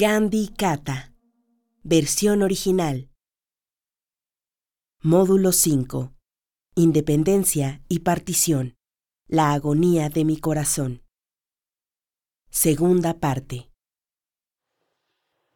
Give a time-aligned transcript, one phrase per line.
[0.00, 1.12] Gandhi Kata.
[1.82, 3.10] Versión original.
[5.02, 6.14] Módulo 5.
[6.74, 8.78] Independencia y partición.
[9.28, 11.02] La agonía de mi corazón.
[12.48, 13.68] Segunda parte.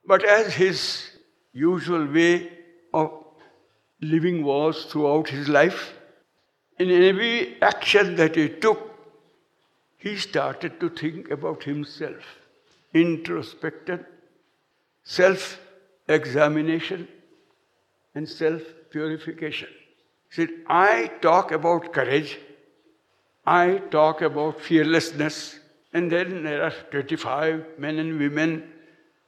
[0.05, 1.19] But as his
[1.55, 2.51] usual way
[2.93, 3.13] of
[4.01, 5.95] living was throughout his life,
[6.79, 8.79] in every action that he took,
[9.97, 12.23] he started to think about himself,
[12.93, 14.05] introspected,
[15.05, 15.61] self
[16.09, 17.07] examination,
[18.15, 19.69] and self purification.
[20.31, 22.39] Said, I talk about courage,
[23.47, 25.61] I talk about fearlessness,
[25.93, 28.65] and then there are 25 men and women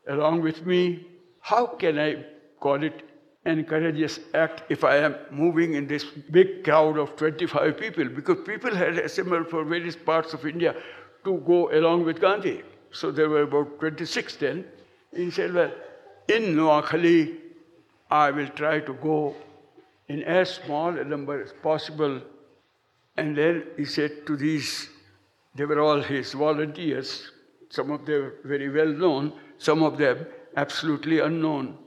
[0.08, 1.06] along with me.
[1.40, 2.24] How can I
[2.58, 3.02] call it
[3.44, 8.08] an courageous act if I am moving in this big crowd of 25 people?
[8.08, 10.74] Because people had assembled from various parts of India
[11.24, 12.62] to go along with Gandhi.
[12.90, 14.64] So there were about 26 then.
[15.14, 15.72] He said, Well,
[16.28, 17.36] in Noakhali,
[18.10, 19.34] I will try to go
[20.08, 22.20] in as small a number as possible.
[23.16, 24.88] And then he said to these,
[25.54, 27.30] they were all his volunteers,
[27.70, 31.78] some of them very well known, some of them absolutely unknown.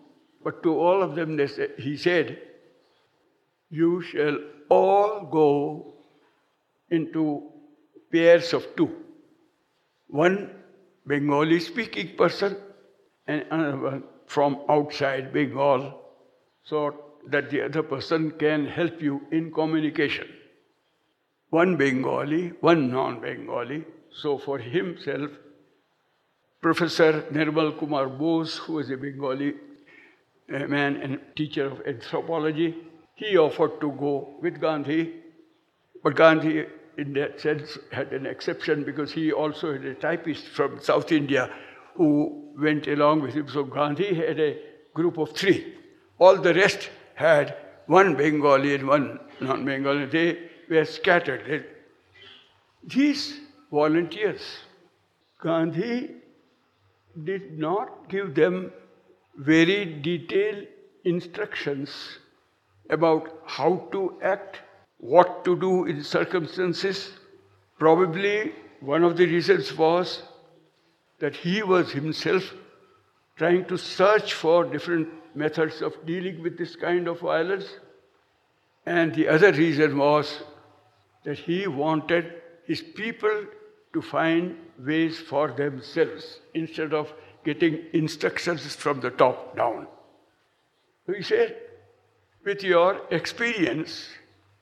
[0.43, 2.39] But to all of them, said, he said,
[3.69, 4.37] You shall
[4.69, 5.93] all go
[6.89, 7.51] into
[8.11, 8.89] pairs of two.
[10.07, 10.49] One
[11.05, 12.57] Bengali speaking person
[13.29, 16.01] and another from outside Bengal,
[16.63, 16.95] so
[17.27, 20.27] that the other person can help you in communication.
[21.49, 23.85] One Bengali, one non Bengali.
[24.11, 25.31] So for himself,
[26.61, 29.53] Professor Nirmal Kumar Bose, who is a Bengali
[30.53, 32.75] uh, man and teacher of anthropology,
[33.15, 35.13] he offered to go with Gandhi.
[36.03, 36.65] But Gandhi,
[36.97, 41.49] in that sense, had an exception because he also had a typist from South India
[41.99, 42.11] who
[42.57, 43.47] went along with him.
[43.49, 44.57] So Gandhi had a
[44.93, 45.73] group of three.
[46.17, 50.05] All the rest had one Bengali and one non Bengali.
[50.05, 50.27] They
[50.69, 51.65] were scattered.
[52.95, 54.39] These volunteers,
[55.43, 56.11] Gandhi
[57.25, 58.71] did not give them
[59.35, 60.67] very detailed
[61.03, 61.91] instructions
[62.89, 64.61] about how to act,
[64.99, 67.11] what to do in circumstances.
[67.77, 70.21] Probably one of the reasons was
[71.19, 72.53] that he was himself
[73.35, 77.67] trying to search for different methods of dealing with this kind of violence.
[78.85, 80.43] And the other reason was
[81.23, 82.33] that he wanted
[82.65, 83.45] his people
[83.93, 87.13] to find ways for themselves instead of
[87.43, 89.87] getting instructions from the top down.
[91.05, 91.55] So he said,
[92.45, 94.09] with your experience,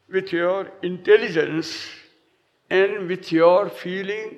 [0.09, 1.87] with your intelligence,
[2.69, 4.37] and with your feeling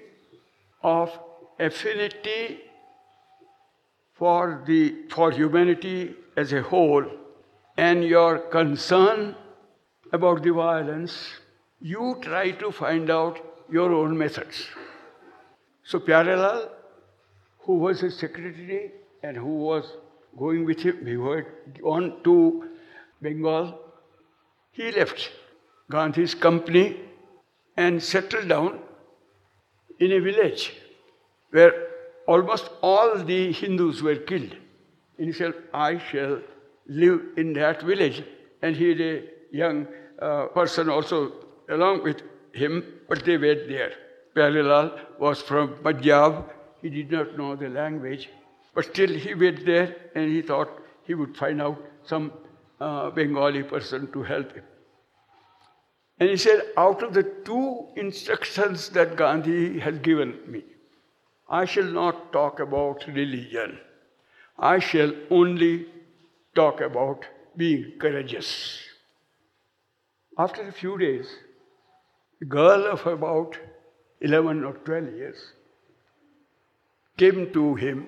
[0.84, 1.18] of
[1.60, 2.62] affinity
[4.14, 7.06] for, the, for humanity as a whole,
[7.78, 9.36] and your concern
[10.12, 11.28] about the violence,
[11.82, 13.40] you try to find out
[13.72, 14.68] your own methods.
[15.84, 16.70] So Pyarelal,
[17.60, 18.92] who was his secretary
[19.24, 19.86] and who was
[20.38, 21.48] going with him, he went
[21.84, 22.70] on to
[23.22, 23.80] Bengal.
[24.72, 25.32] He left
[25.90, 27.00] Gandhi's company
[27.78, 28.80] and settled down
[30.00, 30.74] in a village
[31.52, 31.74] where
[32.28, 34.56] almost all the Hindus were killed.
[35.18, 36.42] And he said, I shall
[36.88, 38.24] live in that village.
[38.62, 39.88] And he had a young
[40.22, 41.34] uh, person also
[41.70, 42.22] along with
[42.54, 43.94] him, but they were there.
[44.36, 46.52] Pyarelal was from Punjab.
[46.82, 48.30] He did not know the language,
[48.74, 50.70] but still he went there and he thought
[51.04, 52.32] he would find out some
[52.80, 54.64] uh, Bengali person to help him.
[56.20, 60.64] And he said, out of the two instructions that Gandhi has given me,
[61.50, 63.80] I shall not talk about religion.
[64.58, 65.88] I shall only
[66.54, 67.26] talk about
[67.58, 68.80] being courageous.
[70.38, 71.28] After a few days,
[72.42, 73.58] a girl of about
[74.22, 75.38] 11 or 12 years
[77.18, 78.08] came to him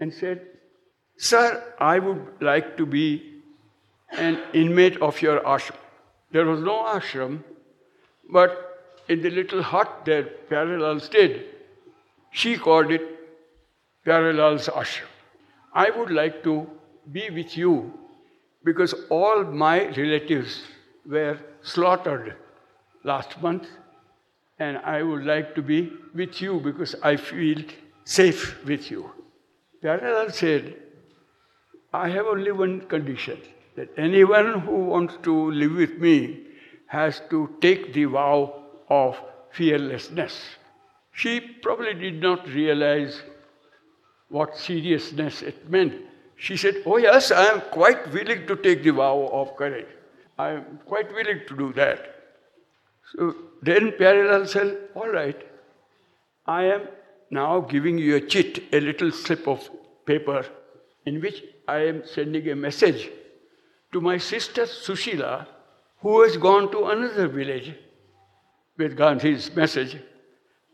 [0.00, 0.40] and said,
[1.16, 3.42] Sir, I would like to be
[4.12, 5.76] an inmate of your ashram.
[6.32, 7.44] There was no ashram,
[8.30, 11.44] but in the little hut that Pyarelal stayed,
[12.30, 13.02] she called it
[14.06, 15.08] Pyarelal's ashram.
[15.72, 16.66] I would like to
[17.12, 17.92] be with you
[18.64, 20.62] because all my relatives
[21.06, 22.36] were slaughtered
[23.04, 23.66] last month,
[24.58, 27.62] and I would like to be with you because I feel
[28.04, 29.10] safe with you.
[29.82, 30.74] Pyarelal said,
[31.92, 33.40] I have only one condition
[33.76, 36.44] that anyone who wants to live with me
[36.86, 39.16] has to take the vow of
[39.52, 40.56] fearlessness.
[41.20, 43.20] She probably did not realize
[44.30, 45.94] what seriousness it meant.
[46.36, 49.90] She said, Oh, yes, I am quite willing to take the vow of courage.
[50.38, 52.14] I am quite willing to do that.
[53.12, 55.36] So then Pyarelal said, All right,
[56.46, 56.88] I am
[57.30, 59.68] now giving you a chit, a little slip of
[60.06, 60.46] paper,
[61.04, 63.10] in which I am sending a message
[63.92, 65.46] to my sister Sushila,
[65.98, 67.74] who has gone to another village
[68.78, 69.98] with Gandhi's message.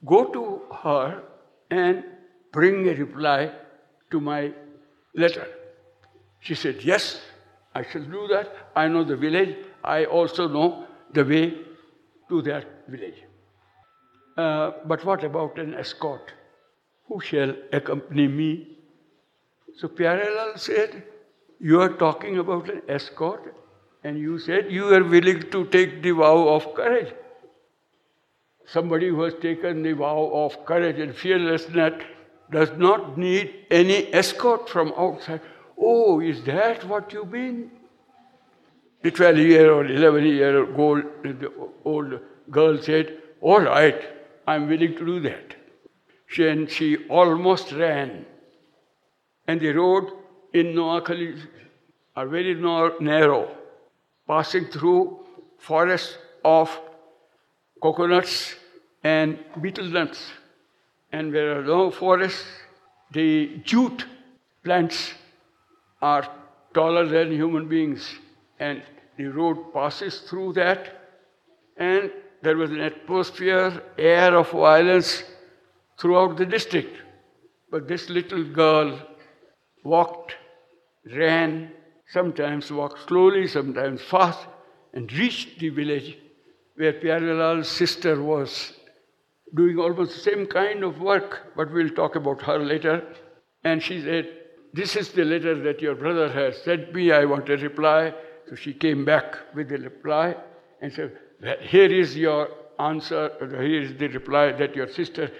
[0.05, 1.23] Go to her
[1.71, 2.05] and
[2.53, 3.53] bring a reply
[4.11, 4.53] to my
[5.15, 5.47] letter.
[6.41, 7.21] She said, Yes,
[7.75, 8.53] I shall do that.
[8.75, 9.57] I know the village.
[9.83, 11.55] I also know the way
[12.29, 13.23] to that village.
[14.37, 16.33] Uh, but what about an escort?
[17.09, 18.77] Who shall accompany me?
[19.77, 21.05] So Pyarelal said,
[21.61, 23.55] You are talking about an escort,
[24.05, 27.13] and you said you are willing to take the vow of courage.
[28.67, 32.03] Somebody who has taken the vow of courage and fearlessness
[32.51, 35.41] does not need any escort from outside.
[35.79, 37.71] Oh, is that what you mean?
[39.03, 41.03] The 12 year old, 11 year old,
[41.85, 42.21] old
[42.51, 44.03] girl said, All right,
[44.49, 45.55] I'm willing to do that.
[46.27, 48.27] She, and she almost ran.
[49.47, 50.11] And the road
[50.53, 51.41] in Noakhali
[52.17, 53.55] are very narrow,
[54.27, 55.21] passing through
[55.59, 56.81] forests of
[57.83, 58.55] coconuts
[59.03, 60.31] and betel nuts.
[61.13, 62.45] And where are no forests,
[63.13, 64.05] the jute
[64.65, 65.15] plants
[66.03, 66.29] are
[66.75, 68.09] taller than human beings.
[68.59, 68.83] And
[69.17, 71.03] the road passes through that.
[71.77, 72.11] And
[72.43, 75.23] there was an atmosphere, air of violence
[75.99, 76.97] throughout the district.
[77.71, 79.01] But this little girl
[79.85, 80.35] walked,
[81.05, 81.73] ran,
[82.09, 84.41] sometimes walked slowly, sometimes fast,
[84.93, 86.17] and reached the village
[86.77, 88.73] where Pyarelal's sister was
[89.55, 93.03] doing almost the same kind of work, but we'll talk about her later.
[93.65, 94.29] And she said,
[94.73, 97.13] This is the letter that your brother has sent me.
[97.13, 98.13] I want a reply.
[98.49, 100.37] So she came back with the reply
[100.81, 101.19] and said,
[101.61, 102.49] Here is your
[102.79, 105.31] answer, uh, here is the reply that your sister,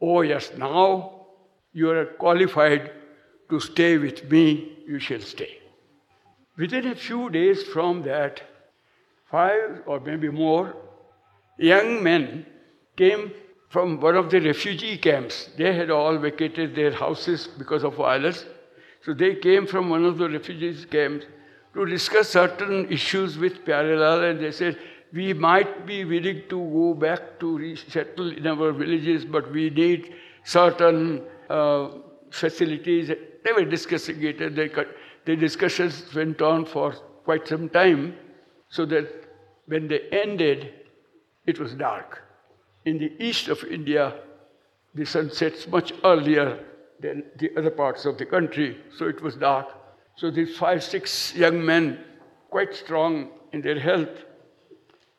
[0.00, 1.26] oh yes, now
[1.72, 2.90] you are qualified
[3.48, 5.58] to stay with me, you shall stay.
[6.56, 8.42] Within a few days from that,
[9.30, 10.74] five or maybe more
[11.58, 12.46] young men
[12.96, 13.32] came
[13.68, 15.50] from one of the refugee camps.
[15.56, 18.44] They had all vacated their houses because of violence.
[19.02, 21.26] So they came from one of the refugee camps
[21.74, 24.76] to discuss certain issues with Pyarelal and they said,
[25.12, 30.14] we might be willing to go back to resettle in our villages, but we need
[30.44, 31.88] certain uh,
[32.30, 33.08] facilities.
[33.44, 34.70] They were discussing it and they,
[35.24, 36.92] the discussions went on for
[37.24, 38.16] quite some time
[38.68, 39.19] so that
[39.70, 40.74] when they ended,
[41.46, 42.22] it was dark.
[42.84, 44.14] In the east of India,
[44.94, 46.58] the sun sets much earlier
[46.98, 49.68] than the other parts of the country, so it was dark.
[50.16, 52.00] So these five, six young men,
[52.50, 54.24] quite strong in their health,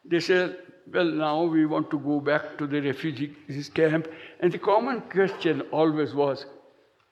[0.04, 0.58] they said,
[0.94, 4.08] well, now we want to go back to the refugees camp.
[4.42, 6.46] And the common question always was,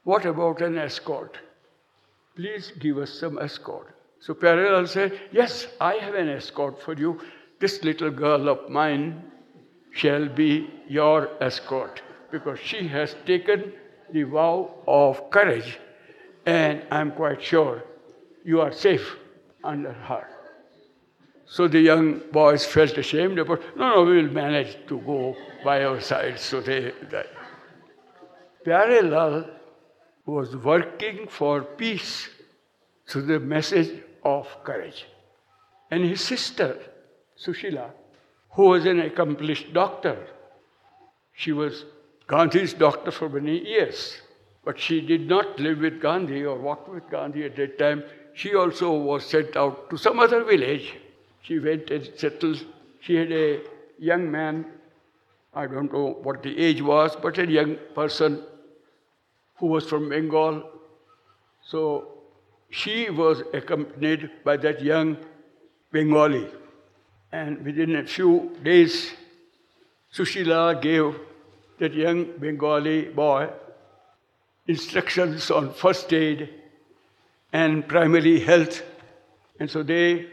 [0.04, 1.38] what about an escort?
[2.36, 3.96] Please give us some escort.
[4.21, 7.21] So Pyarelal said, yes, I have an escort for you.
[7.60, 9.23] This little girl of mine
[9.92, 13.73] shall be your escort because she has taken
[14.11, 15.80] the vow of courage
[16.45, 17.83] and I'm quite sure
[18.44, 19.16] you are safe
[19.64, 20.28] under her.
[21.45, 25.83] So the young boys felt ashamed about, no, no, we will manage to go by
[25.83, 26.40] our side.
[26.40, 27.28] So they died.
[30.26, 32.30] Was working for peace
[33.07, 35.06] through the message of courage.
[35.92, 36.78] And his sister,
[37.38, 37.92] Sushila,
[38.52, 40.28] who was an accomplished doctor,
[41.33, 41.85] she was
[42.28, 44.21] Gandhi's doctor for many years.
[44.64, 48.04] But she did not live with Gandhi or walk with Gandhi at that time.
[48.33, 50.95] She also was sent out to some other village
[51.42, 52.64] she went and settled.
[52.99, 53.61] She had a
[53.97, 54.66] young man,
[55.54, 58.44] I don't know what the age was, but a young person
[59.57, 60.69] who was from Bengal.
[61.64, 62.19] So
[62.69, 65.18] she was accompanied by that young
[65.92, 66.47] Bengali.
[67.31, 69.11] And within a few days,
[70.14, 71.16] Sushila gave
[71.80, 73.49] that young Bengali boy
[74.68, 76.49] instructions on first aid
[77.52, 78.83] and primary health.
[79.59, 80.28] And so they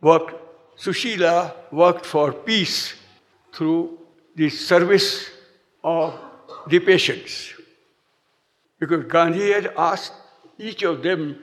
[0.00, 0.34] worked,
[0.78, 2.94] Sushila worked for peace
[3.52, 3.98] through
[4.34, 5.30] the service
[5.82, 6.18] of
[6.66, 7.52] the patients.
[8.78, 10.12] Because Gandhi had asked
[10.58, 11.42] each of them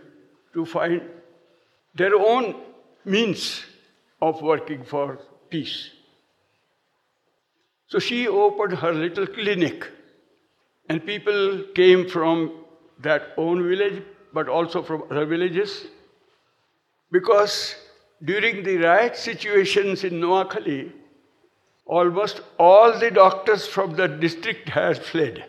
[0.53, 1.01] to find
[1.95, 2.55] their own
[3.05, 3.63] means
[4.21, 5.89] of working for peace.
[7.87, 9.87] So she opened her little clinic,
[10.87, 12.51] and people came from
[12.99, 14.03] that own village,
[14.33, 15.87] but also from other villages.
[17.11, 17.75] Because
[18.23, 20.93] during the riot situations in Noakhali,
[21.85, 25.45] almost all the doctors from the district had fled.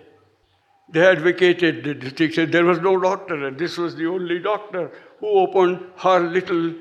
[0.93, 4.91] They had vacated the district, there was no doctor, and this was the only doctor
[5.21, 6.75] who opened her little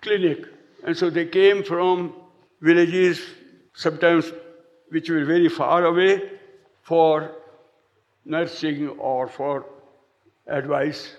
[0.00, 0.46] clinic.
[0.84, 2.14] And so they came from
[2.62, 3.20] villages,
[3.74, 4.32] sometimes
[4.88, 6.30] which were very far away,
[6.82, 7.32] for
[8.24, 9.66] nursing or for
[10.46, 11.16] advice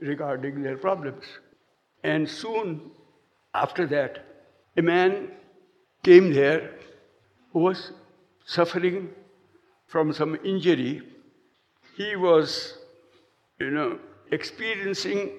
[0.00, 1.24] regarding their problems.
[2.04, 2.90] And soon
[3.54, 4.24] after that,
[4.76, 5.30] a man
[6.02, 6.72] came there
[7.52, 7.92] who was
[8.44, 9.08] suffering
[9.86, 11.02] from some injury.
[11.96, 12.74] He was,
[13.58, 13.98] you know,
[14.30, 15.30] experiencing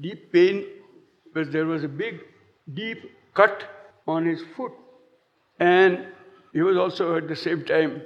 [0.00, 0.66] deep pain
[1.24, 2.20] because there was a big,
[2.74, 2.98] deep
[3.34, 3.64] cut
[4.06, 4.72] on his foot.
[5.58, 6.06] And
[6.52, 8.02] he was also at the same time,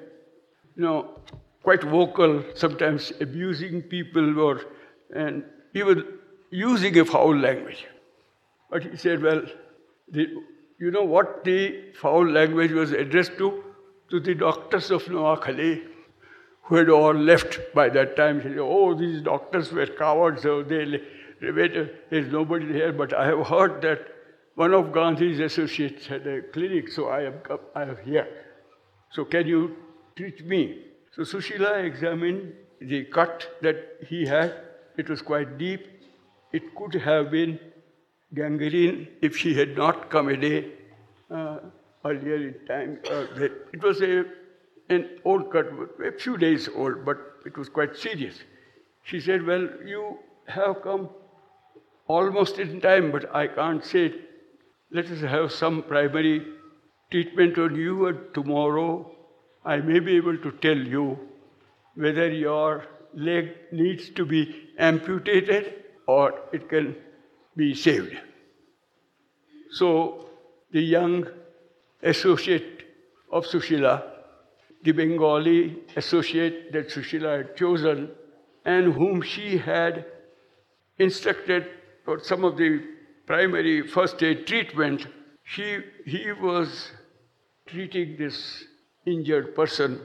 [0.76, 1.20] you know,
[1.62, 4.60] quite vocal, sometimes abusing people or
[5.14, 5.98] and he was
[6.50, 7.86] using a foul language.
[8.70, 9.42] But he said, well,
[10.08, 10.28] the,
[10.78, 13.64] you know what the foul language was addressed to?
[14.10, 15.89] To the doctors of Noakhali,
[16.62, 18.42] who had all left by that time.
[18.42, 21.00] Said, oh, these doctors were cowards, so they
[21.40, 24.06] there's nobody here, but I have heard that
[24.54, 27.34] one of Gandhi's associates had a clinic, so I am,
[27.74, 28.28] I am here.
[29.10, 29.76] So can you
[30.16, 30.82] treat me?
[31.12, 33.76] So Sushila examined the cut that
[34.06, 34.54] he had.
[34.98, 35.86] It was quite deep.
[36.52, 37.58] It could have been
[38.34, 40.72] gangrene if she had not come a day
[41.30, 41.58] uh,
[42.04, 42.98] earlier in time.
[43.10, 43.26] Uh,
[43.72, 44.24] it was a,
[44.90, 45.66] an old cut,
[46.04, 48.40] a few days old, but it was quite serious.
[49.04, 51.08] She said, Well, you have come
[52.06, 54.14] almost in time, but I can't say
[54.90, 56.44] Let us have some primary
[57.10, 59.10] treatment on you, and tomorrow
[59.64, 61.18] I may be able to tell you
[61.94, 64.42] whether your leg needs to be
[64.78, 65.74] amputated
[66.06, 66.96] or it can
[67.56, 68.16] be saved.
[69.70, 70.26] So
[70.72, 71.26] the young
[72.02, 72.84] associate
[73.30, 74.09] of Sushila,
[74.82, 78.10] the Bengali associate that Sushila had chosen,
[78.64, 80.04] and whom she had
[80.98, 81.66] instructed
[82.04, 82.82] for some of the
[83.26, 85.06] primary first aid treatment,
[85.44, 86.92] she, he was
[87.66, 88.64] treating this
[89.06, 90.00] injured person,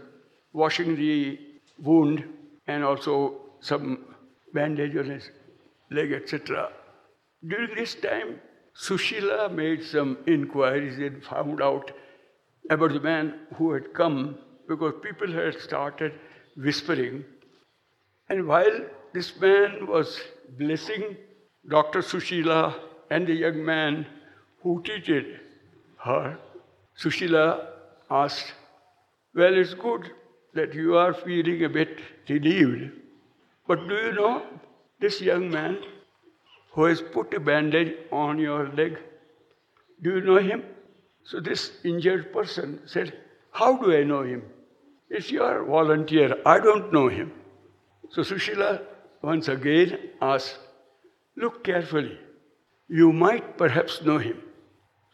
[0.54, 1.40] washing the
[1.80, 2.24] wound,
[2.68, 4.06] and also some
[4.54, 5.30] bandage on his
[5.92, 6.70] leg, etc.
[7.46, 8.40] During this time,
[8.76, 11.92] Sushila made some inquiries and found out
[12.70, 16.14] about the man who had come because people had started
[16.56, 17.24] whispering.
[18.30, 18.82] And while
[19.14, 20.20] this man was
[20.58, 21.18] blessing
[21.70, 22.00] Dr.
[22.00, 22.76] Sushila
[23.10, 24.06] and the young man
[24.62, 25.40] who treated
[26.04, 26.38] her,
[26.98, 27.68] Sushila
[28.10, 28.54] asked,
[29.34, 30.12] Well, it's good
[30.54, 32.92] that you are feeling a bit relieved,
[33.68, 34.44] but do you know
[35.00, 35.78] this young man
[36.72, 38.98] who has put a bandage on your leg?
[40.02, 40.64] Do you know him?
[41.24, 43.14] So this injured person said,
[43.52, 44.44] How do I know him?
[45.10, 46.38] It's your volunteer.
[46.46, 47.32] I don't know him.
[48.10, 48.82] So Sushila
[49.22, 50.58] once again asked,
[51.38, 52.18] Look carefully.
[52.88, 54.42] You might perhaps know him.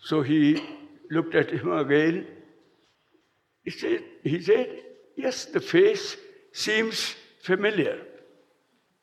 [0.03, 0.63] So he
[1.09, 2.27] looked at him again.
[3.63, 4.69] He said, he said,
[5.15, 6.15] Yes, the face
[6.53, 8.01] seems familiar,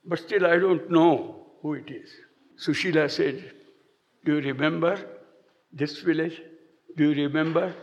[0.04, 2.10] but still I don't know who it is.
[2.64, 3.52] Sushila said,
[4.24, 4.98] Do you remember
[5.72, 6.40] this village?
[6.96, 7.74] Do you remember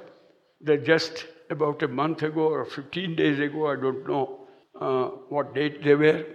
[0.62, 4.48] the just about a month ago or 15 days ago, I don't know
[4.80, 6.26] uh, what date they were,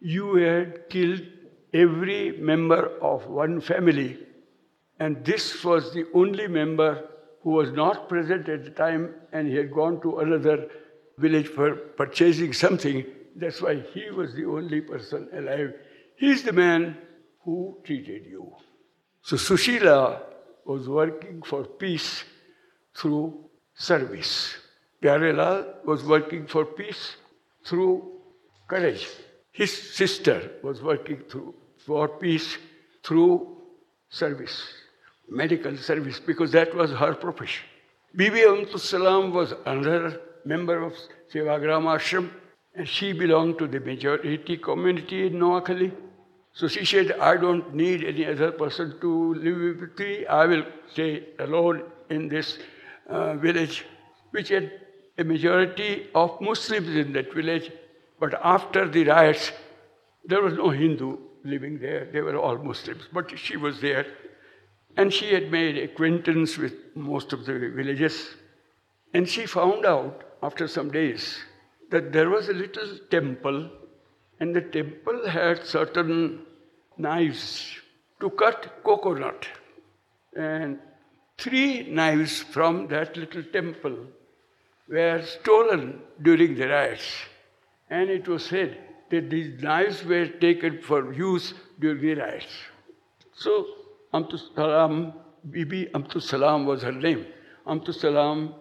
[0.00, 1.22] you had killed
[1.72, 4.18] every member of one family,
[4.98, 7.08] and this was the only member
[7.42, 10.68] who was not present at the time and he had gone to another
[11.18, 13.04] village for purchasing something.
[13.36, 15.74] That's why he was the only person alive.
[16.16, 16.96] He's the man
[17.44, 18.52] who treated you.
[19.22, 20.22] So Sushila
[20.64, 22.24] was working for peace
[22.96, 23.45] through
[23.76, 24.56] service.
[25.02, 27.16] Pyarelal was working for peace
[27.64, 28.10] through
[28.68, 29.06] courage.
[29.52, 32.58] His sister was working through, for peace
[33.02, 33.56] through
[34.08, 34.62] service,
[35.28, 37.64] medical service, because that was her profession.
[38.14, 40.92] Bibi Amtul Salam was another member of
[41.32, 42.30] Sevagram Ashram,
[42.74, 45.92] and she belonged to the majority community in Noakhali.
[46.52, 50.26] So she said, I don't need any other person to live with me.
[50.26, 52.58] I will stay alone in this
[53.08, 53.84] uh, village,
[54.30, 54.70] which had
[55.18, 57.70] a majority of Muslims in that village.
[58.18, 59.52] But after the riots,
[60.24, 62.08] there was no Hindu living there.
[62.12, 63.04] They were all Muslims.
[63.12, 64.06] But she was there.
[64.96, 68.34] And she had made acquaintance with most of the villages.
[69.12, 71.38] And she found out after some days
[71.90, 73.70] that there was a little temple
[74.38, 76.42] And the temple had certain
[76.98, 77.74] knives
[78.20, 79.48] to cut coconut.
[80.36, 80.78] And
[81.38, 83.96] three knives from that little temple
[84.88, 87.06] were stolen during the riots.
[87.90, 88.78] And it was said
[89.10, 92.52] that these knives were taken for use during the riots.
[93.34, 93.66] So,
[94.14, 95.12] Amtu Salam,
[95.50, 97.26] Bibi Amtu Salam was her name.
[97.66, 98.54] Amtu Salam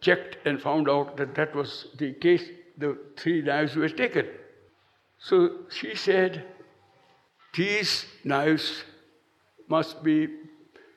[0.00, 2.44] checked and found out that that was the case.
[2.78, 4.26] The three knives were taken.
[5.18, 6.44] So she said,
[7.54, 8.84] These knives
[9.68, 10.28] must be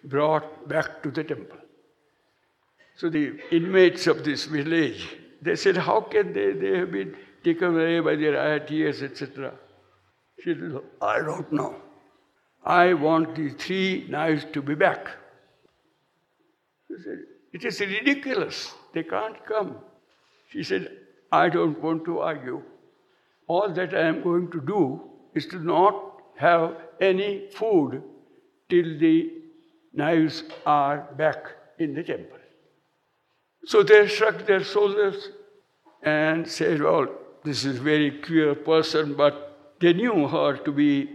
[0.10, 1.58] brought back to the temple.
[2.98, 5.08] So the inmates of this village,
[5.42, 6.54] they said, How can they?
[6.54, 9.54] They have been taken away by the rioters, etc.
[10.44, 11.76] She said, I don't know.
[12.64, 15.08] I want the three knives to be back.
[16.88, 17.20] She said,
[17.54, 18.74] It is ridiculous.
[18.94, 19.76] They can't come.
[20.50, 20.92] She said,
[21.32, 22.62] I don't want to argue.
[23.48, 25.02] All that I am going to do
[25.36, 28.02] is to not have any food
[28.70, 29.37] till the
[29.94, 31.46] knives are back
[31.79, 32.38] in the temple.
[33.65, 35.29] So they shrugged their shoulders
[36.03, 37.08] and said, Well,
[37.44, 41.10] this is a very queer person, but they knew her to be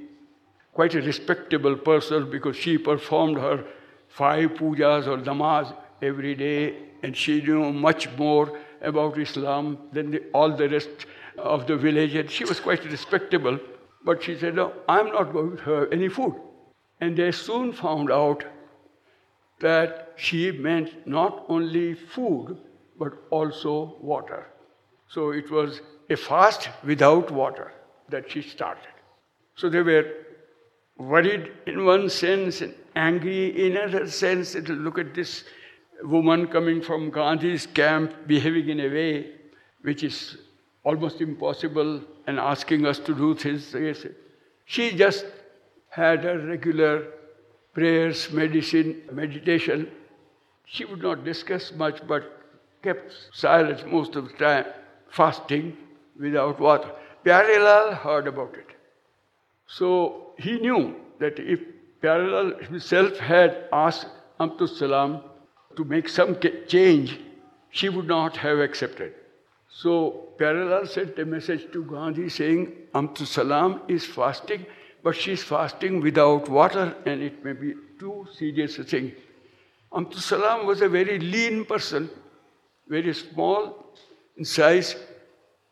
[0.73, 3.65] quite a respectable person because she performed her
[4.09, 10.23] five pujas or namaz every day and she knew much more about Islam than the,
[10.33, 11.07] all the rest
[11.39, 12.15] of the village.
[12.15, 13.59] And she was quite respectable.
[14.05, 16.35] But she said, No, I'm not going to have any food.
[17.01, 18.45] And they soon found out
[19.63, 22.59] that she meant not only food,
[22.99, 24.47] but also water.
[25.09, 27.73] So it was a fast without water
[28.11, 28.95] that she started.
[29.55, 30.05] So they were
[30.99, 34.55] worried in one sense and angry in another sense.
[34.55, 35.45] Look at this
[36.03, 39.33] woman coming from Gandhi's camp behaving in a way
[39.83, 40.37] which is
[40.85, 43.75] almost impossible and asking us to do things.
[44.65, 45.27] She just
[45.89, 47.07] had a regular
[47.73, 49.91] prayers, medicine, meditation.
[50.67, 52.25] She would not discuss much but
[52.83, 54.67] kept silence most of the time,
[55.11, 55.77] fasting
[56.19, 56.91] without water.
[57.25, 58.67] Pyarelal heard about it.
[59.67, 61.61] So he knew that if
[62.03, 64.09] Pyarelal himself had asked
[64.41, 65.21] Amtu Salam
[65.77, 67.21] to make some change,
[67.71, 69.15] she would not have accepted.
[69.71, 74.67] So Pyarelal sent a message to Gandhi saying, Amtu Salam is fasting,
[75.03, 79.13] but she's fasting without water, and it may be too serious a thing.
[79.93, 82.09] Amtu Salam was a very lean person,
[82.89, 83.95] very small
[84.37, 84.97] in size.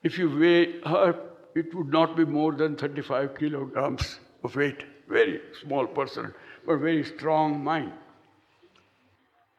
[0.03, 1.15] If you weigh her,
[1.55, 4.85] it would not be more than 35 kilograms of weight.
[5.09, 6.35] Very small person,
[6.67, 7.93] but very strong mind.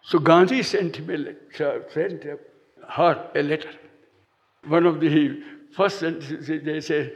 [0.04, 3.70] So Gandhi sent him a letter, sent her a letter.
[4.68, 5.44] One of the
[5.76, 7.14] first sentences they say,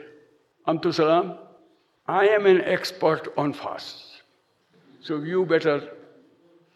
[0.68, 1.38] Amtu Salam,
[2.08, 4.22] I am an expert on fasts.
[5.02, 5.90] So you better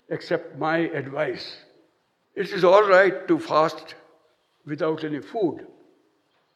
[0.10, 1.58] accept my advice.
[2.36, 3.96] It is all right to fast
[4.66, 5.68] without any food,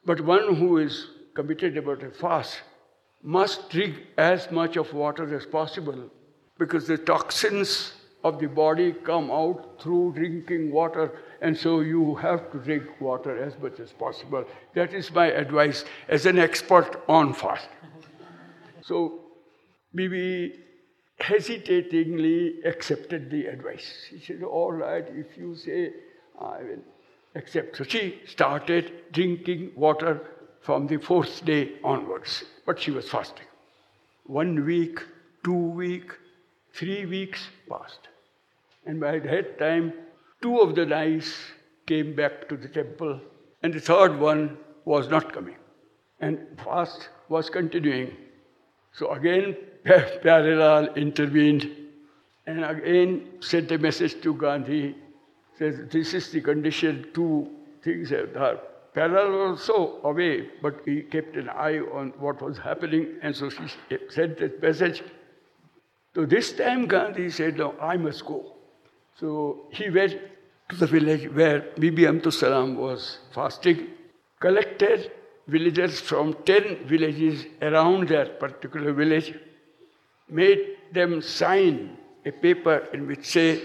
[0.05, 2.61] but one who is committed about a fast
[3.21, 6.09] must drink as much of water as possible
[6.57, 12.51] because the toxins of the body come out through drinking water, and so you have
[12.51, 14.45] to drink water as much as possible.
[14.73, 17.67] That is my advice as an expert on fast.
[18.85, 19.19] So,
[19.95, 20.59] Bibi
[21.19, 24.07] hesitatingly accepted the advice.
[24.09, 25.91] She said, All right, if you say,
[26.39, 26.83] I will
[27.35, 27.77] accept.
[27.77, 30.21] So she started drinking water
[30.61, 33.45] from the fourth day onwards, but she was fasting.
[34.25, 34.99] One week,
[35.43, 36.15] two weeks,
[36.73, 38.07] three weeks passed.
[38.85, 39.93] And by that time,
[40.41, 41.33] two of the knives
[41.85, 43.19] came back to the temple,
[43.61, 45.55] and the third one was not coming.
[46.19, 48.15] And fast was continuing.
[48.93, 51.69] So again, Pyarelal intervened
[52.45, 54.95] and again sent a message to Gandhi.
[55.57, 57.49] Says, this is the condition, two
[57.83, 58.57] things have done.
[58.95, 63.49] Pyarelal was so away, but he kept an eye on what was happening, and so
[63.49, 63.63] she
[64.09, 65.03] sent that message.
[66.13, 68.53] So this time Gandhi said, no, I must go.
[69.19, 70.19] So he went
[70.69, 73.87] to the village where Bibi Amtu Salam was fasting,
[74.39, 75.11] collected
[75.47, 79.33] villagers from 10 villages around that particular village,
[80.29, 83.61] made them sign a paper in which say,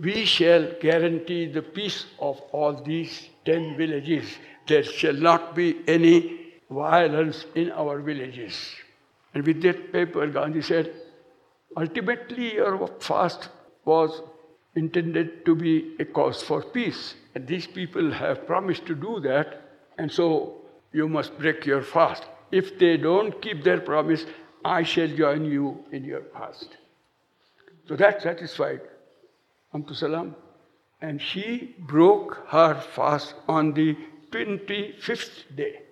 [0.00, 4.26] we shall guarantee the peace of all these 10 villages.
[4.66, 8.54] There shall not be any violence in our villages.
[9.34, 10.92] And with that paper, Gandhi said,
[11.76, 13.48] ultimately your fast
[13.84, 14.22] was
[14.74, 17.14] intended to be a cause for peace.
[17.34, 19.61] And these people have promised to do that.
[20.02, 20.56] And so
[20.92, 22.24] you must break your fast.
[22.50, 24.24] If they don't keep their promise,
[24.64, 26.76] I shall join you in your fast.
[27.86, 28.80] So that satisfied
[29.72, 30.34] Amtu Salam.
[31.00, 33.96] And she broke her fast on the
[34.32, 35.82] 25th day.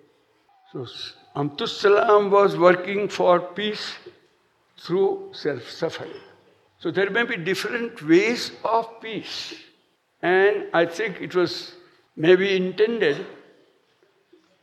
[0.73, 0.85] So
[1.37, 3.93] Amtu Salam was working for peace
[4.77, 6.19] through self suffering.
[6.79, 9.53] So there may be different ways of peace.
[10.21, 11.75] And I think it was
[12.17, 13.25] maybe intended,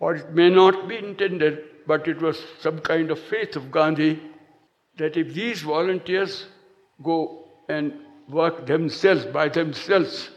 [0.00, 4.20] or it may not be intended, but it was some kind of faith of Gandhi
[4.96, 6.46] that if these volunteers
[7.02, 7.92] go and
[8.28, 10.30] work themselves by themselves,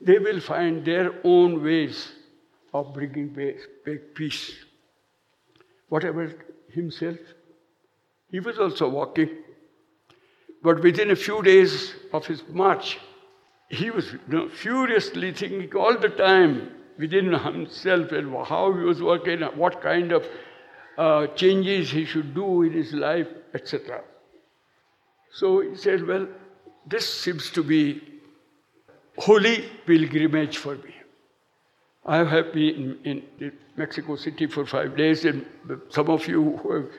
[0.00, 2.12] they will find their own ways
[2.72, 3.36] of bringing
[4.14, 4.52] peace.
[5.88, 6.32] Whatever
[6.70, 7.18] himself,
[8.30, 9.30] he was also walking.
[10.62, 12.98] But within a few days of his march,
[13.68, 19.00] he was you know, furiously thinking all the time within himself and how he was
[19.00, 20.26] working, what kind of
[20.98, 24.02] uh, changes he should do in his life, etc.
[25.32, 26.26] So he said, Well,
[26.86, 28.02] this seems to be
[29.16, 30.94] holy pilgrimage for me.
[32.04, 35.46] I have been in, Mexico City for five days, and
[35.88, 36.90] some of you who have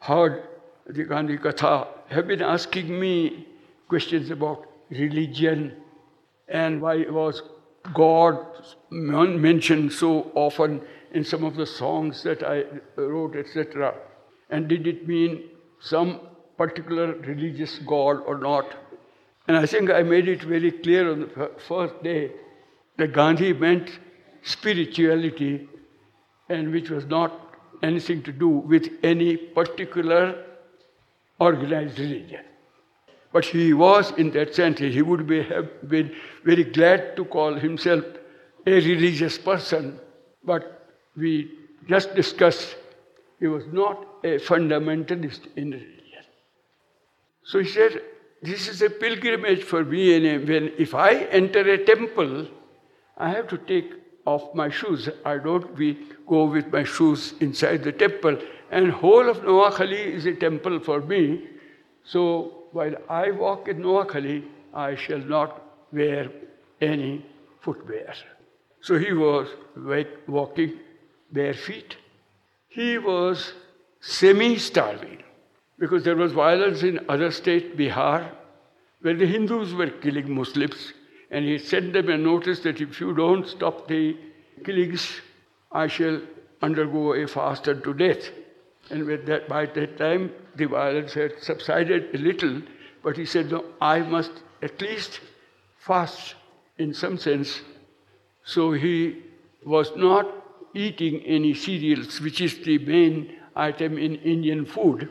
[0.00, 0.42] heard
[0.86, 3.46] the Gandhi Katha have been asking me
[3.88, 5.76] questions about religion
[6.48, 7.42] and why it was
[7.94, 8.38] God
[8.90, 12.64] mentioned so often in some of the songs that I
[12.96, 13.94] wrote, etc.
[14.50, 16.20] And did it mean some
[16.56, 18.76] particular religious God or not?
[19.48, 22.32] And I think I made it very clear on the first day
[22.98, 23.98] that Gandhi meant
[24.42, 25.68] spirituality
[26.48, 30.44] and which was not anything to do with any particular
[31.38, 32.44] organized religion.
[33.32, 36.14] But he was, in that sense, he would be, have been
[36.44, 38.04] very glad to call himself
[38.66, 40.00] a religious person.
[40.44, 41.50] But we
[41.88, 42.76] just discussed
[43.38, 46.24] he was not a fundamentalist in religion.
[47.44, 48.02] So he said,
[48.42, 52.48] This is a pilgrimage for me, and when, if I enter a temple,
[53.16, 53.92] I have to take
[54.26, 55.08] off my shoes.
[55.24, 55.76] I don't
[56.26, 58.38] go with my shoes inside the temple.
[58.70, 61.48] And whole of Noakhali is a temple for me.
[62.04, 66.30] So while I walk in Noakhali, I shall not wear
[66.80, 67.24] any
[67.60, 68.14] footwear.
[68.80, 69.48] So he was
[70.26, 70.78] walking
[71.32, 71.96] bare feet.
[72.68, 73.52] He was
[74.00, 75.22] semi starving
[75.78, 78.30] because there was violence in other state, Bihar,
[79.00, 80.92] where the Hindus were killing Muslims.
[81.30, 84.16] And he sent them a notice that if you don't stop the
[84.64, 85.20] killings,
[85.72, 86.20] I shall
[86.60, 88.30] undergo a fast unto death.
[88.90, 92.60] And with that, by that time, the violence had subsided a little,
[93.02, 95.20] but he said, No, I must at least
[95.78, 96.34] fast
[96.78, 97.60] in some sense.
[98.44, 99.22] So he
[99.64, 100.26] was not
[100.74, 105.08] eating any cereals, which is the main item in Indian food.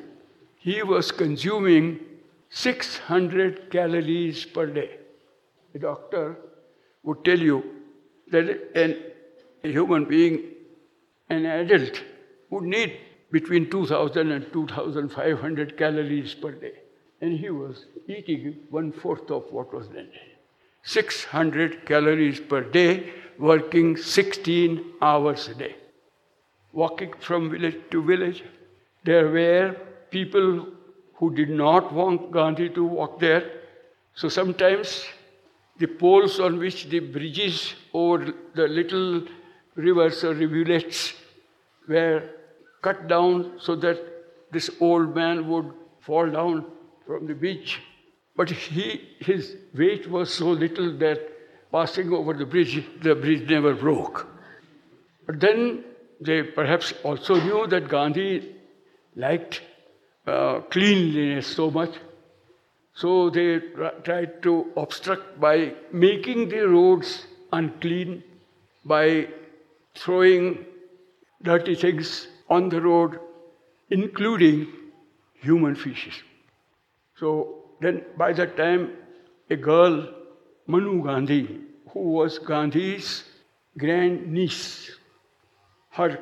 [0.57, 1.99] He was consuming
[2.49, 4.89] 600 calories per day.
[5.75, 6.37] A doctor
[7.03, 7.63] would tell you
[8.31, 8.97] that an,
[9.63, 10.41] a human being,
[11.29, 12.03] an adult,
[12.49, 12.97] would need
[13.31, 16.73] between 2000 and 2500 calories per day.
[17.21, 20.13] And he was eating one fourth of what was needed.
[20.83, 25.75] 600 calories per day, working 16 hours a day.
[26.71, 28.43] Walking from village to village.
[29.03, 29.75] There were
[30.09, 30.67] people
[31.15, 33.51] who did not want Gandhi to walk there.
[34.15, 35.05] So sometimes
[35.77, 39.23] the poles on which the bridges over the little
[39.75, 41.13] rivers or rivulets
[41.87, 42.23] were
[42.81, 43.99] cut down so that
[44.51, 46.65] this old man would fall down
[47.05, 47.81] from the beach.
[48.35, 51.19] But he, his weight was so little that
[51.71, 54.27] passing over the bridge, the bridge never broke.
[55.25, 55.83] But then
[56.21, 58.55] they perhaps also knew that Gandhi
[59.15, 59.61] liked
[60.25, 61.95] uh, cleanliness so much.
[62.93, 63.59] So they
[64.03, 68.23] tried to obstruct by making the roads unclean,
[68.83, 69.27] by
[69.95, 70.65] throwing
[71.41, 73.19] dirty things on the road,
[73.89, 74.67] including
[75.35, 76.13] human feces.
[77.15, 78.91] So then, by that time,
[79.49, 80.07] a girl,
[80.67, 83.23] Manu Gandhi, who was Gandhi's
[83.77, 84.91] grand niece,
[85.91, 86.19] her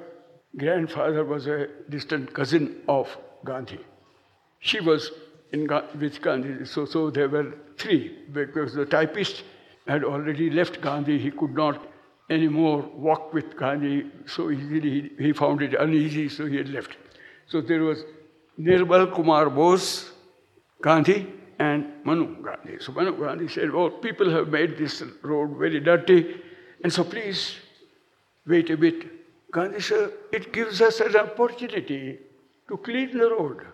[0.55, 3.79] grandfather was a distant cousin of Gandhi.
[4.59, 5.11] She was
[5.51, 5.67] in,
[5.99, 9.43] with Gandhi, so, so there were three, because the typist
[9.87, 11.85] had already left Gandhi, he could not
[12.29, 15.11] anymore walk with Gandhi so easily.
[15.17, 16.97] He, found it uneasy, so he had left.
[17.47, 18.03] So there was
[18.59, 20.11] Nirmal Kumar Bose,
[20.81, 21.27] Gandhi,
[21.59, 22.79] and Manu Gandhi.
[22.79, 26.41] So Manu Gandhi said, Oh, people have made this road very dirty,
[26.83, 27.55] and so please
[28.45, 29.51] wait a bit.
[29.51, 32.19] Gandhi said, it gives us an opportunity
[32.67, 33.65] to clean the road.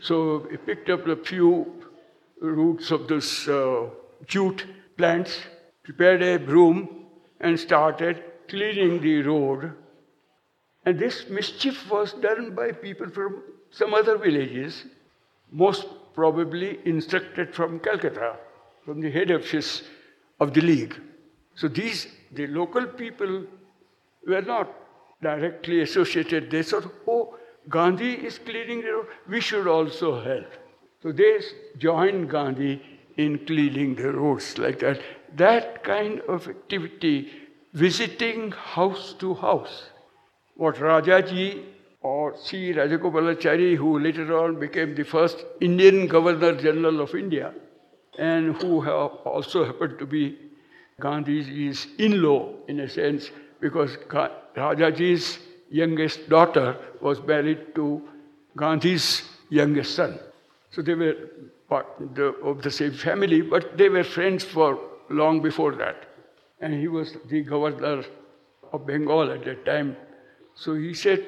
[0.00, 1.66] So he picked up a few
[2.40, 3.88] roots of this uh,
[4.26, 5.38] jute plants,
[5.82, 7.03] prepared a broom,
[7.40, 9.72] and started cleaning the road.
[10.86, 14.84] And this mischief was done by people from some other villages,
[15.50, 18.36] most probably instructed from Calcutta,
[18.84, 19.82] from the head office
[20.40, 20.94] of the League.
[21.54, 23.44] So these, the local people
[24.26, 24.72] were not
[25.22, 26.50] directly associated.
[26.50, 27.36] They thought, oh,
[27.68, 30.46] Gandhi is cleaning the road, we should also help.
[31.02, 31.40] So they
[31.78, 32.82] joined Gandhi
[33.16, 35.00] in cleaning the roads like that.
[35.36, 37.30] That kind of activity,
[37.72, 39.84] visiting house to house,
[40.56, 41.64] what Rajaji
[42.02, 42.72] or C.
[42.72, 47.52] Rajagopalachari, who later on became the first Indian Governor General of India,
[48.18, 50.38] and who also happened to be
[51.00, 53.96] Gandhi's in law, in a sense, because
[54.56, 55.38] Rajaji's
[55.70, 58.00] youngest daughter was married to
[58.56, 60.20] Gandhi's youngest son.
[60.70, 61.16] So they were
[61.68, 61.86] part
[62.44, 64.78] of the same family, but they were friends for
[65.10, 66.06] long before that.
[66.60, 68.04] And he was the governor
[68.72, 69.96] of Bengal at that time.
[70.54, 71.24] So he said,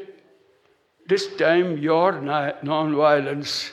[1.06, 3.72] This time your non violence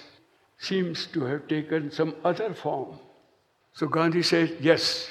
[0.57, 2.99] seems to have taken some other form.
[3.73, 5.09] So Gandhi said, Yes,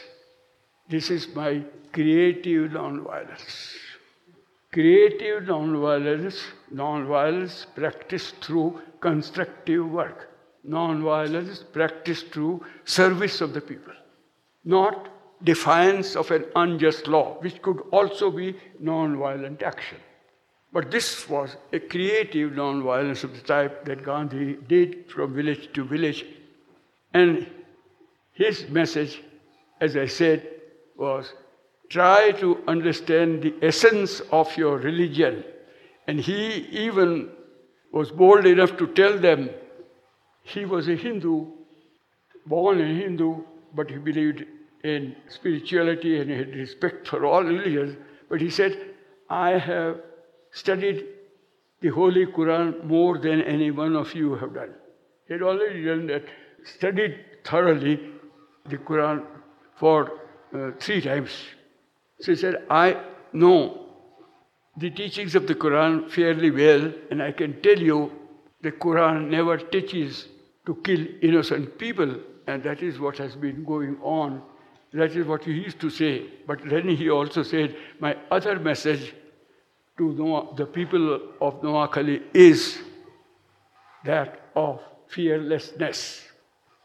[0.89, 3.75] this is my creative non-violence.
[4.73, 10.31] Creative non-violence, non-violence practiced through constructive work.
[10.65, 13.93] Non-violence practiced through service of the people.
[14.65, 15.09] Not
[15.43, 19.99] defiance of an unjust law, which could also be non-violent action.
[20.73, 25.85] But this was a creative non-violence of the type that Gandhi did from village to
[25.85, 26.25] village.
[27.13, 27.47] And
[28.33, 29.21] his message,
[29.81, 30.49] as I said,
[30.97, 31.35] was
[31.91, 35.45] try to understand the essence of your religion.
[36.07, 37.31] And he even
[37.93, 39.51] was bold enough to tell them
[40.43, 41.47] he was a Hindu,
[42.47, 43.45] born a Hindu,
[43.75, 44.45] but he believed
[44.85, 47.97] in spirituality and he had respect for all religions.
[48.29, 48.77] But he said,
[49.29, 49.97] I have
[50.51, 51.07] studied
[51.81, 54.75] the Holy Quran more than any one of you have done.
[55.27, 56.25] He had already done that,
[56.65, 58.01] studied thoroughly
[58.69, 59.25] the Quran
[59.77, 60.13] for
[60.55, 61.31] uh, three times.
[62.21, 63.01] So he said, I
[63.33, 63.87] know
[64.77, 68.13] the teachings of the Quran fairly well, and I can tell you
[68.63, 70.29] the Quran never teaches
[70.67, 74.43] to kill innocent people, and that is what has been going on.
[74.93, 76.27] That is what he used to say.
[76.47, 79.15] But then he also said, My other message
[79.99, 82.79] to Noah, the people of Noakhali is
[84.05, 86.23] that of fearlessness.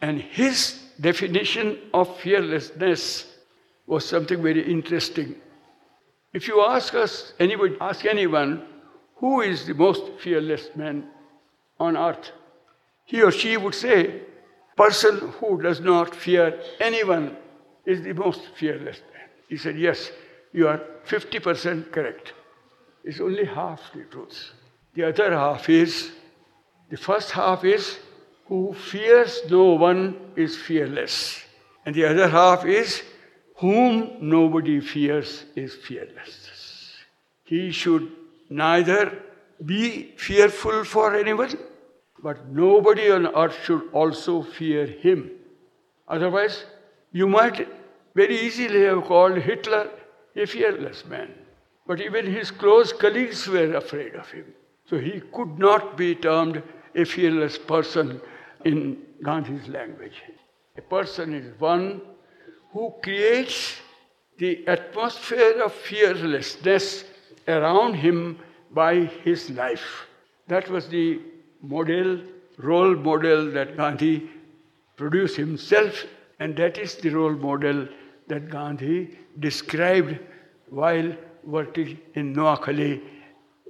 [0.01, 3.25] And his definition of fearlessness
[3.85, 5.35] was something very interesting.
[6.33, 8.63] If you ask us, anybody, ask anyone,
[9.15, 11.07] who is the most fearless man
[11.79, 12.31] on earth?
[13.05, 14.21] He or she would say,
[14.77, 17.35] person who does not fear anyone
[17.85, 19.27] is the most fearless man.
[19.49, 20.11] He said, yes,
[20.53, 22.33] you are 50% correct.
[23.03, 24.51] It's only half the truth.
[24.93, 26.11] The other half is,
[26.89, 27.97] the first half is,
[28.45, 31.41] who fears no one is fearless.
[31.85, 33.03] And the other half is,
[33.55, 36.93] whom nobody fears is fearless.
[37.43, 38.11] He should
[38.49, 39.23] neither
[39.65, 41.57] be fearful for anyone,
[42.23, 45.32] but nobody on earth should also fear him.
[46.08, 46.65] Otherwise,
[47.12, 47.67] you might
[48.15, 49.89] very easily have called Hitler
[50.36, 51.34] a fearless man.
[51.86, 54.45] But even his close colleagues were afraid of him.
[54.89, 56.62] So he could not be termed
[56.95, 58.21] a fearless person
[58.65, 60.21] in Gandhi's language.
[60.77, 62.01] A person is one
[62.71, 63.77] who creates
[64.38, 67.03] the atmosphere of fearlessness
[67.47, 68.39] around him
[68.71, 70.08] by his life.
[70.47, 71.19] That was the
[71.61, 72.21] model,
[72.57, 74.29] role model that Gandhi
[74.95, 76.05] produced himself,
[76.39, 77.87] and that is the role model
[78.27, 80.19] that Gandhi described
[80.69, 83.01] while working in Noakhali,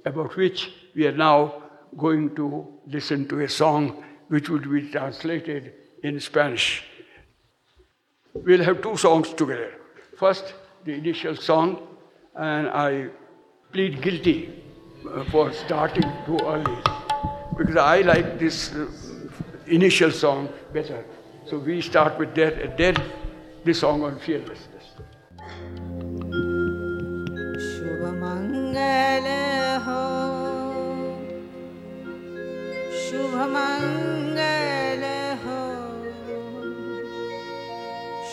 [0.04, 1.62] about which we are now
[1.96, 5.72] going to listen to a song which would be translated
[6.02, 6.84] in Spanish.
[8.34, 9.74] We'll have two songs together.
[10.16, 11.86] First, the initial song,
[12.34, 13.08] and I
[13.72, 14.62] plead guilty
[15.08, 16.97] uh, for starting too early
[17.57, 18.87] because I like this uh,
[19.67, 21.05] initial song better.
[21.45, 22.95] So we start with that, and then
[23.63, 24.69] the song on fearlessness.
[33.13, 35.03] शुभमङ्गल
[35.43, 35.61] हो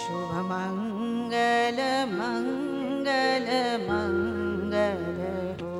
[0.01, 1.79] शुभमङ्गल
[2.17, 3.49] मङ्गल
[3.89, 5.05] मङ्गल
[5.61, 5.73] हो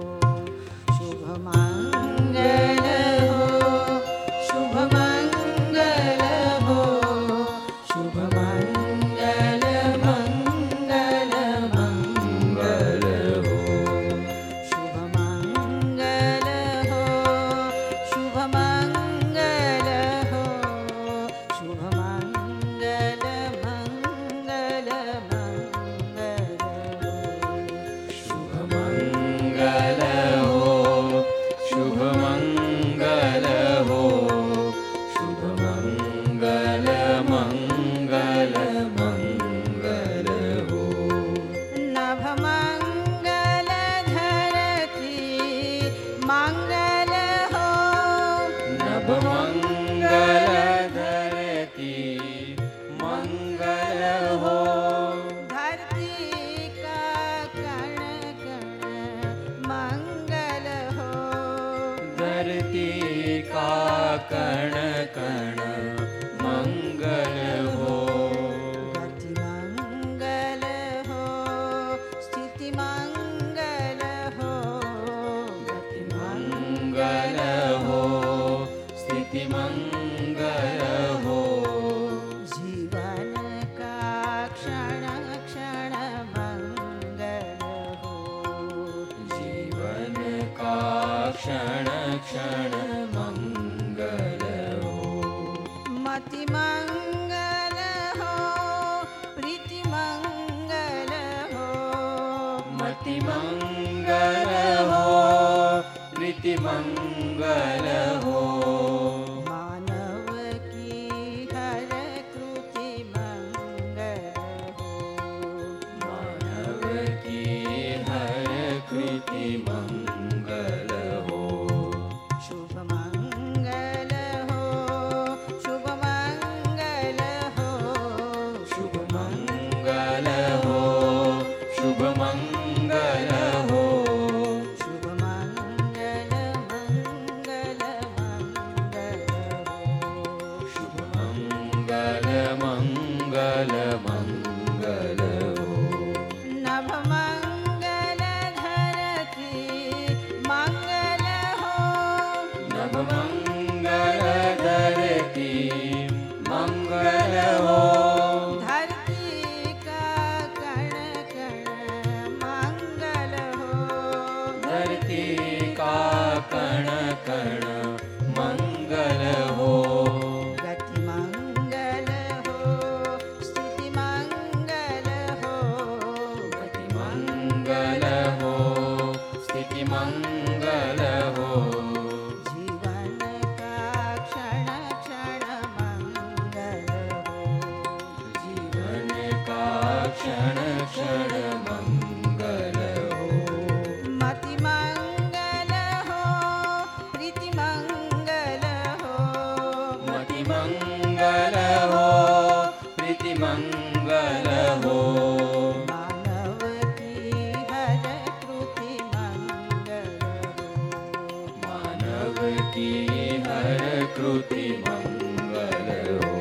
[212.78, 213.08] की
[213.48, 213.82] हर
[214.18, 216.34] कृति मंगल हो।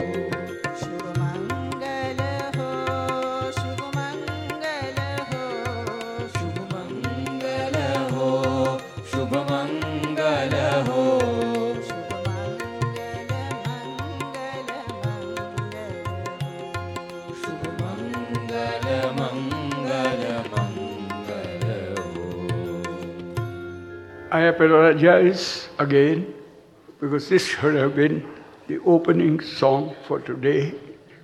[0.80, 2.20] शुभ मंगल
[2.56, 2.70] हो
[3.52, 4.98] शुभ मंगल
[5.30, 5.44] हो।
[6.28, 7.76] शुभ मंगल
[8.14, 8.28] हो
[9.12, 10.54] शुभ मंगल
[10.88, 11.20] हो।
[11.82, 12.54] शुभ मंगल।
[19.18, 20.20] मंगल
[20.52, 21.62] मंगल
[21.98, 22.24] हो।
[24.32, 24.92] Hay a Pelora
[25.78, 26.34] again
[27.00, 28.26] because this should have been
[28.66, 30.74] the opening song for today.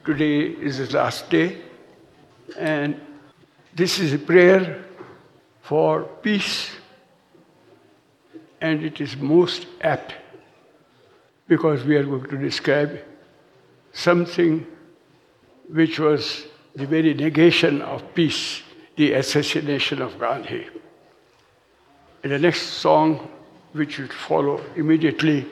[0.05, 1.59] Today is the last day,
[2.59, 3.01] and
[3.75, 4.85] this is a prayer
[5.63, 6.71] for peace,
[8.61, 10.15] and it is most apt
[11.49, 13.01] because we are going to describe
[13.93, 14.67] something
[15.69, 18.63] which was the very negation of peace,
[18.97, 20.67] the assassination of Gandhi.
[22.23, 23.31] And the next song,
[23.74, 25.46] which will follow immediately,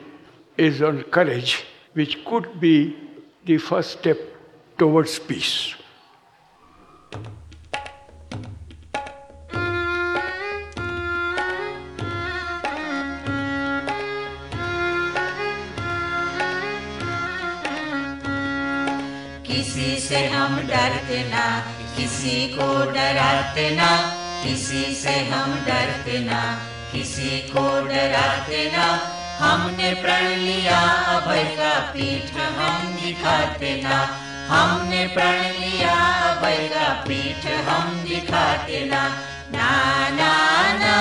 [0.56, 2.96] is on courage, which could be
[3.44, 4.18] the first step
[4.78, 5.74] towards peace.
[19.46, 21.46] किसी से हम डरते ना
[21.96, 23.90] किसी को डराते ना
[24.44, 28.87] किसी से हम डरते ना किसी को डराते ना।
[29.39, 30.79] हमने प्रण लिया,
[31.15, 33.97] अभय का पीठ हम दिखाते ना।
[34.47, 35.95] हमने प्रण लिया,
[36.29, 39.03] अभय का पीठ हम दिखाते ना।
[39.51, 39.69] ना
[40.09, 40.33] ना
[40.73, 40.95] ना,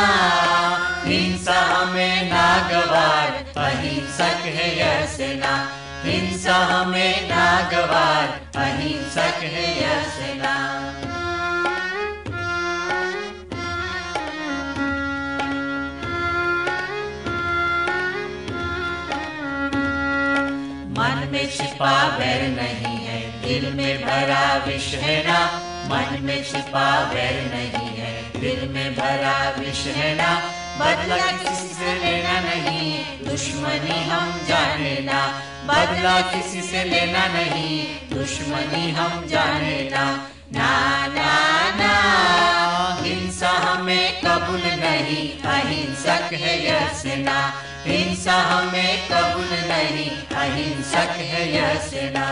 [1.04, 5.68] हिंसा हमें नागवार, अहिंसक है यह सेना
[6.04, 10.54] हिंसा हमें नागवार, अहिंसक है यह सेना
[21.78, 25.38] छिपा वैर नहीं है। दिल में भरा विष है ना,
[25.86, 30.30] मन में छिपा वैर नहीं है। दिल में भरा विष है ना,
[30.78, 38.90] बदला किसी से लेना नहीं। दुश्मनी हम जाने ना, बदला किसी से लेना नहीं। दुश्मनी
[38.90, 41.32] हम जाने ना। ना ना
[41.76, 41.94] ना,
[43.02, 51.74] हिंसा हमें कबूल नहीं। अहिंसक है यह सेना। हिंसा हमें कबूल नहीं, अहिंसक है यह
[51.80, 52.26] सेना।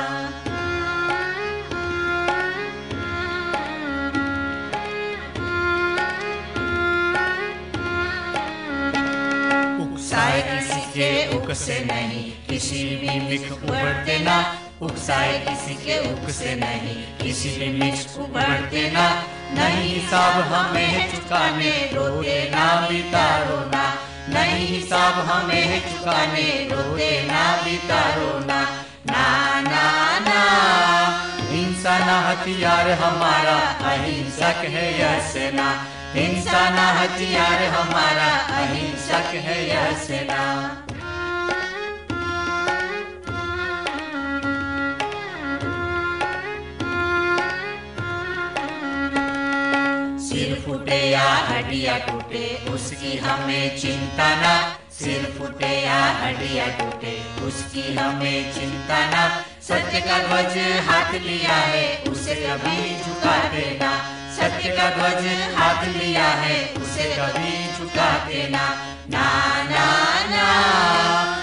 [9.83, 13.53] उकसाए किसी के उक से नहीं, किसी भी मिख
[14.83, 17.95] उकसाए किसी के उक से नहीं, किसी भी मिख
[19.55, 23.85] नहीं हिसाब हमें चुकाने रोते ना, बितारो ना।
[24.29, 28.63] नहीं हिसाब हमें चुकाने रोते ना बितारो रोना।
[29.07, 30.41] ना ना ना।
[31.51, 39.99] हिंसा ना हथियार हमारा, अहिंसक है यह सेना। हिंसा ना हथियार हमारा, अहिंसक है यह
[39.99, 40.77] सेना।
[50.87, 54.53] फूटे या हड्डियाँ टूटे, उसकी हमें चिंता ना।
[54.93, 57.15] सिर फूटे या हड्डियाँ टूटे,
[57.47, 59.25] उसकी हमें चिंता ना।
[59.63, 63.91] सत्य का ध्वज हाथ लिया है, उसे कभी झुका देना।
[64.37, 65.27] सत्य का ध्वज
[65.57, 68.65] हाथ लिया है, उसे कभी झुका देना।
[69.11, 69.29] ना
[69.65, 69.87] ना
[70.31, 70.49] ना,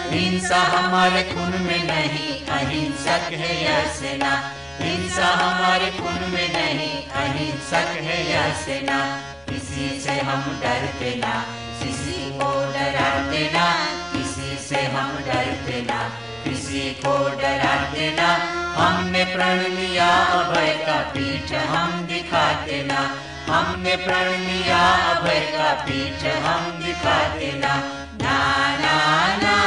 [0.09, 4.35] हिंसा हमारे खून में नहीं, अहिंसक है यह सेना।
[4.82, 11.45] हिंसा हमारे खून में नहीं, अहिंसक है यह सेना। किसी से हम डरते ना,
[11.84, 13.76] किसी को डराते ना,
[14.13, 16.09] किसी से हम डरते ना,
[16.43, 18.30] किसी को डराते ना।
[18.74, 23.15] हमने प्रण लिया, अभय का पीठ हम दिखाते ना।
[23.53, 24.80] हमने प्रण लिया,
[25.13, 27.76] अभय का पीठ हम दिखाते ना।
[28.21, 28.39] ना
[28.78, 29.57] ना ना,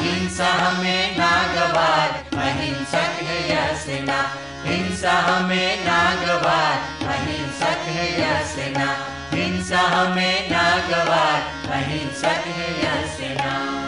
[0.00, 3.23] हिंसा हमें नागवार अहिंसक है यह
[3.84, 4.20] सेना
[4.64, 6.76] हिंसा हमें नागवार,
[7.06, 8.86] अहिंसक है यह सेना
[9.32, 11.40] हिंसा हमें नागवार,
[11.72, 13.83] अहिंसक है यह सेना